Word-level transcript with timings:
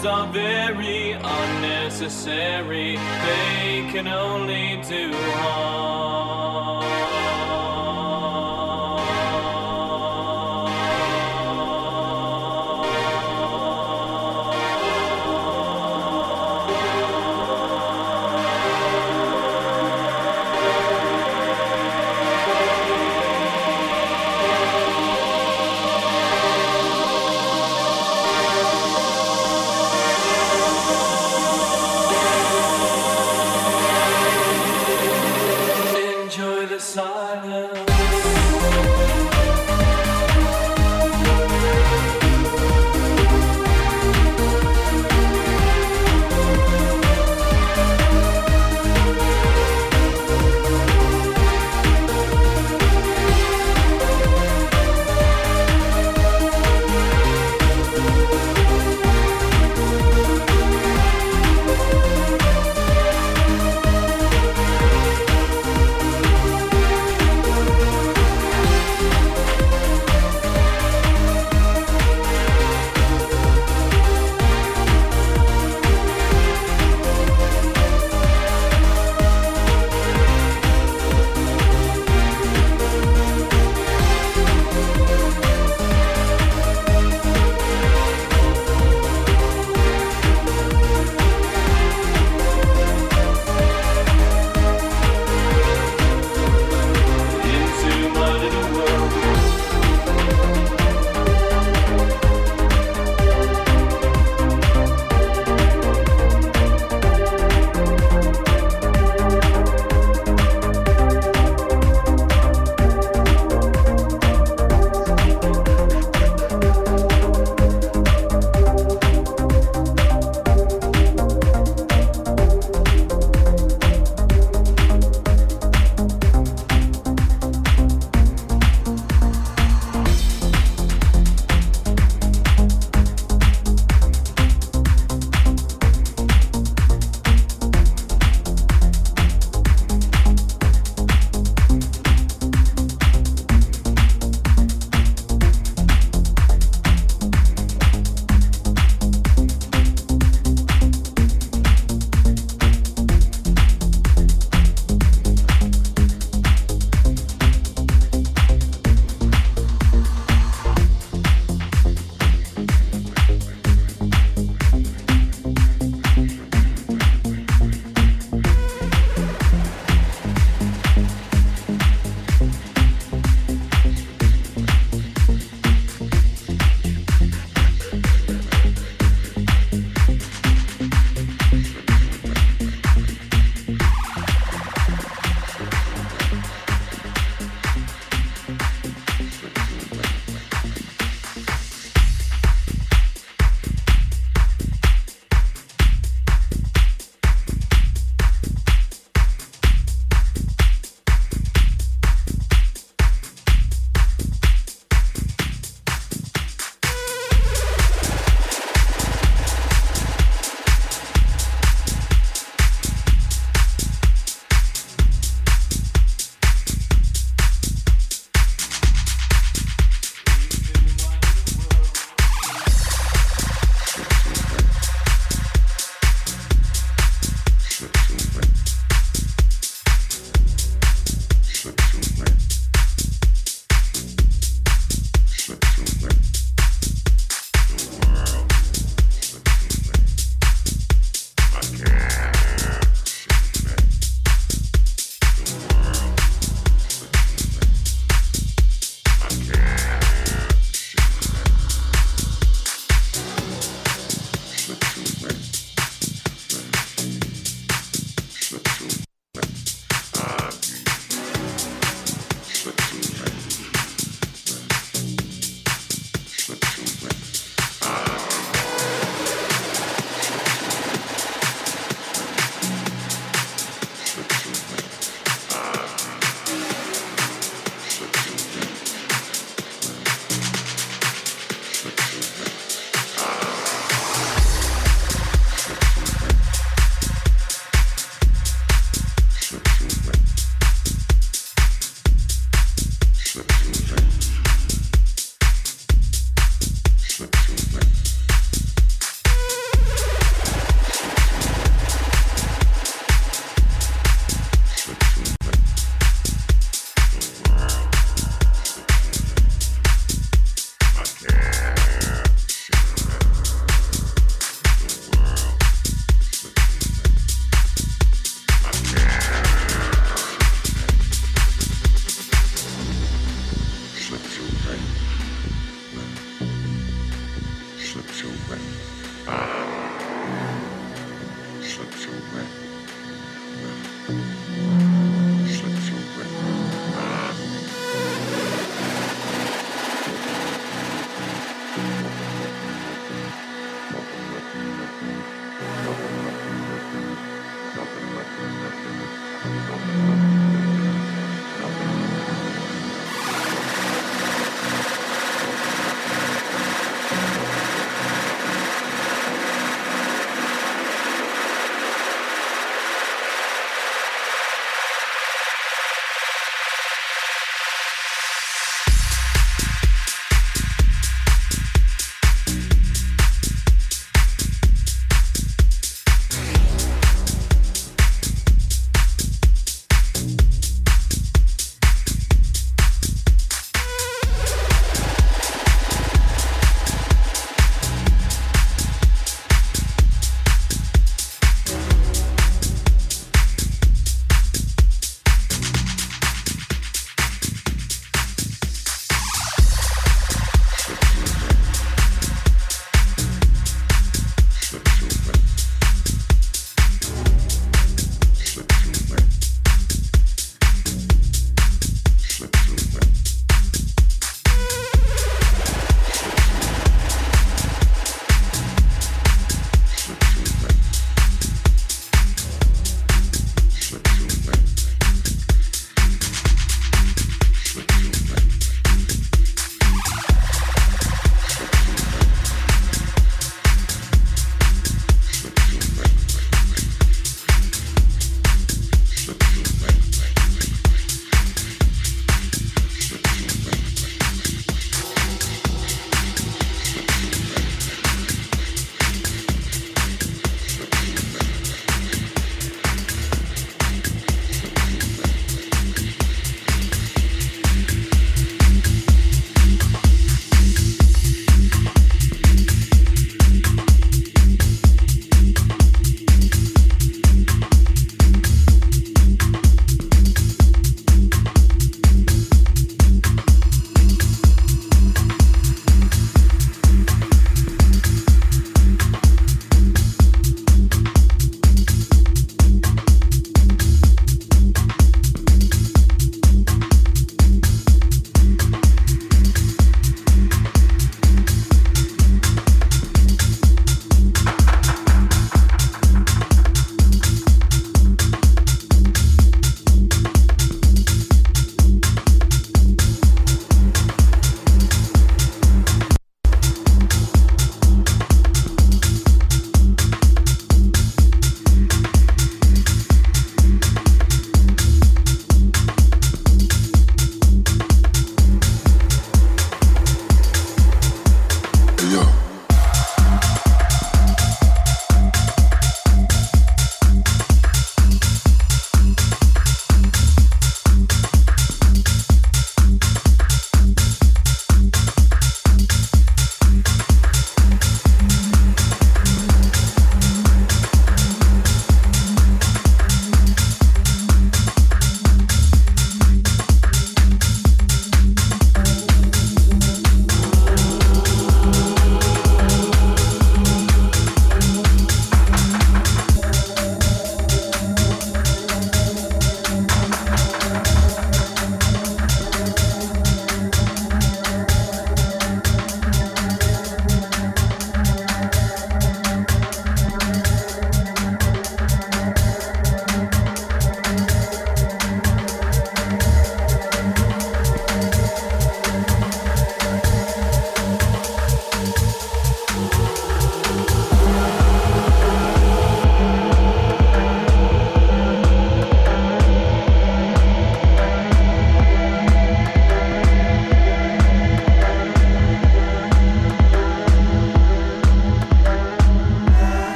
Words 0.00 0.06
are 0.06 0.32
very 0.32 1.12
unnecessary, 1.12 2.96
they 2.96 3.86
can 3.92 4.08
only 4.08 4.80
do 4.88 5.12
harm. 5.12 7.19